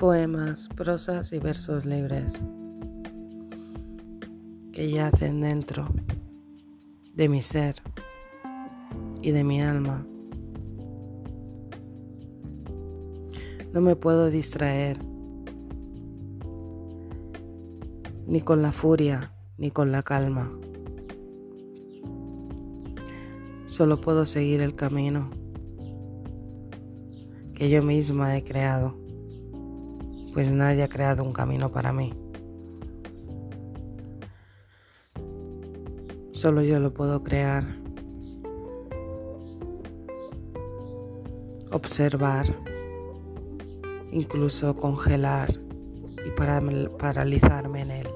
[0.00, 2.42] Poemas, prosas y versos libres
[4.72, 5.88] que yacen dentro
[7.12, 7.74] de mi ser
[9.20, 10.06] y de mi alma.
[13.74, 14.98] No me puedo distraer
[18.26, 20.50] ni con la furia ni con la calma.
[23.66, 25.28] Solo puedo seguir el camino
[27.54, 29.09] que yo misma he creado,
[30.32, 32.14] pues nadie ha creado un camino para mí.
[36.32, 37.66] Solo yo lo puedo crear.
[41.72, 42.46] Observar,
[44.10, 45.52] incluso congelar
[46.24, 46.30] y
[46.98, 48.08] paralizarme en él.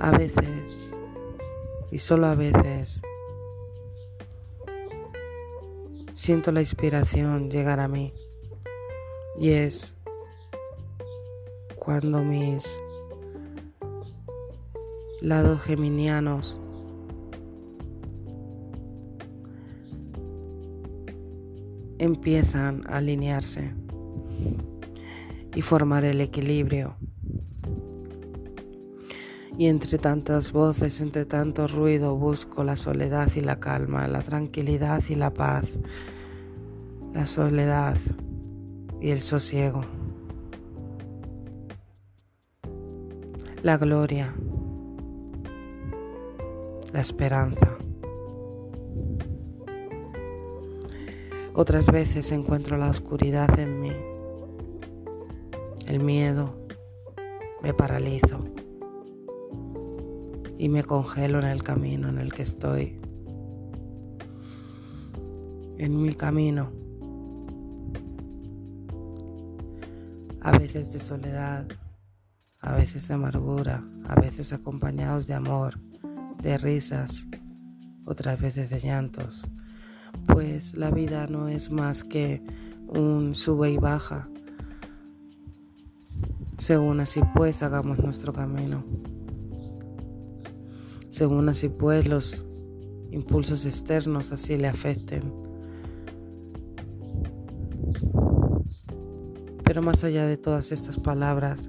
[0.00, 0.96] A veces,
[1.90, 3.02] y solo a veces,
[6.12, 8.12] siento la inspiración llegar a mí.
[9.38, 9.94] Y es
[11.76, 12.82] cuando mis
[15.20, 16.60] lados geminianos
[21.98, 23.72] empiezan a alinearse
[25.54, 26.96] y formar el equilibrio.
[29.58, 35.02] Y entre tantas voces, entre tanto ruido, busco la soledad y la calma, la tranquilidad
[35.08, 35.64] y la paz,
[37.12, 37.96] la soledad
[39.00, 39.82] y el sosiego,
[43.64, 44.32] la gloria,
[46.92, 47.76] la esperanza.
[51.52, 53.92] Otras veces encuentro la oscuridad en mí,
[55.88, 56.54] el miedo,
[57.60, 58.38] me paralizo
[60.58, 63.00] y me congelo en el camino en el que estoy,
[65.78, 66.72] en mi camino,
[70.42, 71.66] a veces de soledad,
[72.60, 75.78] a veces de amargura, a veces acompañados de amor,
[76.42, 77.26] de risas,
[78.04, 79.48] otras veces de llantos
[80.26, 82.42] pues la vida no es más que
[82.88, 84.28] un sube y baja.
[86.58, 88.84] Según así pues hagamos nuestro camino.
[91.18, 92.46] Según así pues los
[93.10, 95.32] impulsos externos así le afecten.
[99.64, 101.68] Pero más allá de todas estas palabras,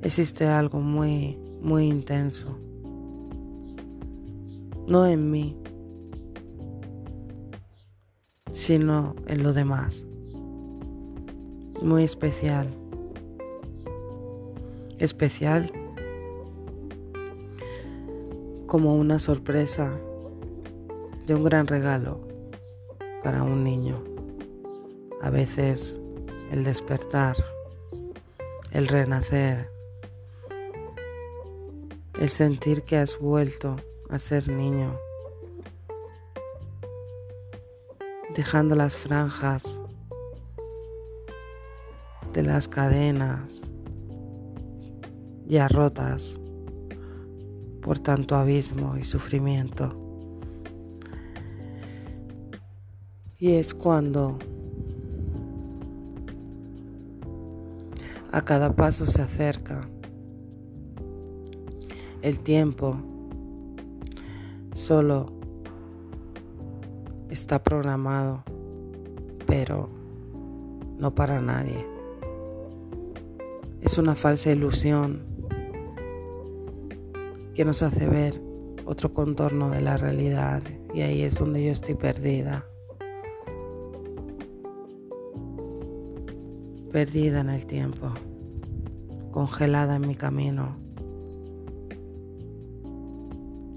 [0.00, 2.58] existe algo muy, muy intenso
[4.86, 5.54] no en mí,
[8.52, 10.06] sino en lo demás.
[11.82, 12.85] Muy especial.
[14.98, 15.70] Especial
[18.66, 19.92] como una sorpresa
[21.26, 22.20] de un gran regalo
[23.22, 24.02] para un niño.
[25.22, 26.00] A veces
[26.50, 27.36] el despertar,
[28.72, 29.70] el renacer,
[32.20, 33.76] el sentir que has vuelto
[34.08, 34.98] a ser niño,
[38.34, 39.78] dejando las franjas
[42.32, 43.62] de las cadenas
[45.46, 46.38] ya rotas
[47.80, 49.88] por tanto abismo y sufrimiento.
[53.38, 54.38] Y es cuando
[58.32, 59.88] a cada paso se acerca
[62.22, 62.96] el tiempo
[64.72, 65.26] solo
[67.30, 68.42] está programado,
[69.46, 69.88] pero
[70.98, 71.86] no para nadie.
[73.80, 75.35] Es una falsa ilusión
[77.56, 78.38] que nos hace ver
[78.84, 80.62] otro contorno de la realidad.
[80.92, 82.62] Y ahí es donde yo estoy perdida.
[86.92, 88.12] Perdida en el tiempo,
[89.30, 90.76] congelada en mi camino.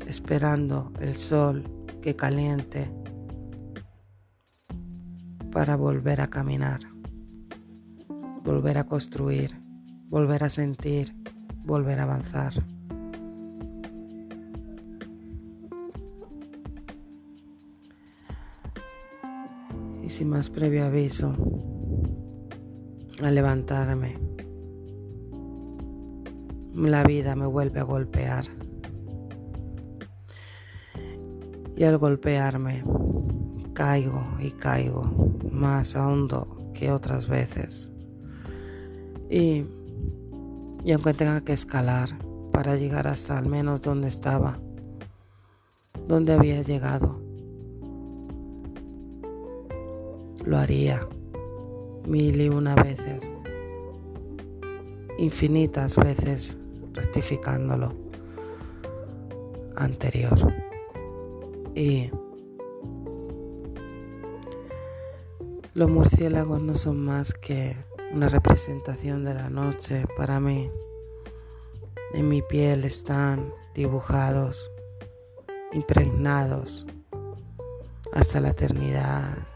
[0.06, 1.64] Esperando el sol
[2.02, 2.92] que caliente
[5.54, 6.82] para volver a caminar,
[8.44, 9.56] volver a construir,
[10.10, 11.16] volver a sentir,
[11.64, 12.54] volver a avanzar.
[20.10, 21.36] Y sin más previo aviso,
[23.22, 24.18] a levantarme,
[26.74, 28.46] la vida me vuelve a golpear.
[31.78, 32.84] y al golpearme
[33.74, 35.04] caigo y caigo
[35.52, 37.92] más hondo que otras veces.
[39.30, 39.64] Y,
[40.86, 42.10] y aunque tenga que escalar
[42.52, 44.58] para llegar hasta al menos donde estaba,
[46.08, 47.19] donde había llegado,
[50.50, 51.08] lo haría
[52.08, 53.32] mil y una veces,
[55.20, 56.58] infinitas veces
[56.94, 57.94] rectificándolo
[59.76, 60.52] anterior.
[61.76, 62.10] Y
[65.76, 67.78] los murciélagos no son más que
[68.12, 70.72] una representación de la noche para mí.
[72.14, 74.72] En mi piel están dibujados,
[75.74, 76.88] impregnados
[78.14, 79.49] hasta la eternidad.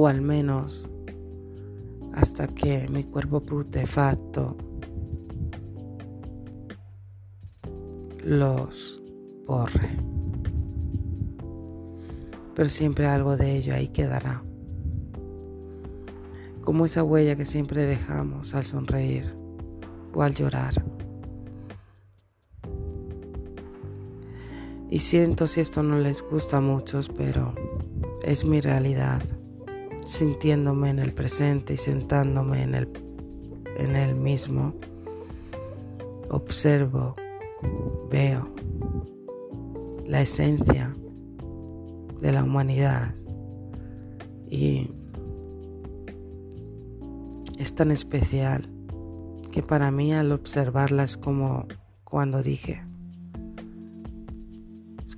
[0.00, 0.88] O al menos
[2.14, 4.56] hasta que mi cuerpo putrefacto
[8.22, 9.02] los
[9.44, 9.98] borre.
[12.54, 14.44] Pero siempre algo de ello ahí quedará.
[16.60, 19.34] Como esa huella que siempre dejamos al sonreír
[20.14, 20.74] o al llorar.
[24.90, 27.52] Y siento si esto no les gusta a muchos, pero
[28.22, 29.22] es mi realidad.
[30.08, 32.88] Sintiéndome en el presente y sentándome en el,
[33.76, 34.72] en el mismo,
[36.30, 37.14] observo,
[38.10, 38.48] veo
[40.06, 40.96] la esencia
[42.22, 43.14] de la humanidad.
[44.48, 44.90] Y
[47.58, 48.66] es tan especial
[49.52, 51.66] que para mí al observarla es como
[52.04, 52.82] cuando dije,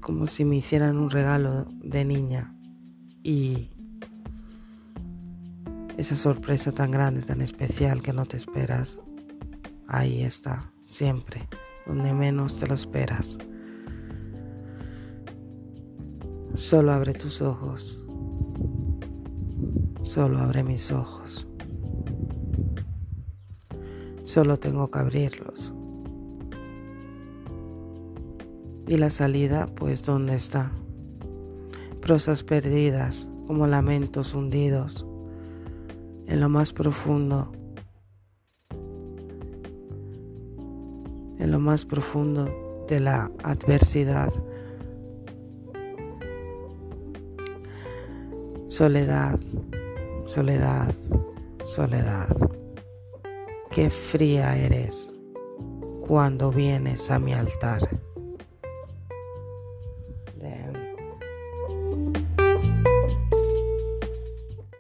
[0.00, 2.56] como si me hicieran un regalo de niña
[3.22, 3.70] y
[6.00, 8.99] esa sorpresa tan grande, tan especial que no te esperas,
[9.87, 11.47] ahí está, siempre,
[11.87, 13.37] donde menos te lo esperas.
[16.55, 18.06] Solo abre tus ojos,
[20.02, 21.47] solo abre mis ojos,
[24.25, 25.75] solo tengo que abrirlos.
[28.87, 30.73] Y la salida, pues, ¿dónde está?
[32.00, 35.05] Prosas perdidas, como lamentos hundidos,
[36.31, 37.50] en lo más profundo,
[41.38, 44.32] en lo más profundo de la adversidad.
[48.69, 49.41] Soledad,
[50.25, 50.94] soledad,
[51.65, 52.29] soledad.
[53.73, 55.12] Qué fría eres
[56.06, 57.81] cuando vienes a mi altar.